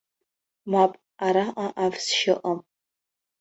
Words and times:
Мап, 0.71 0.91
араҟа 1.25 1.67
авсшьа 1.83 2.33
ыҟам. 2.37 2.59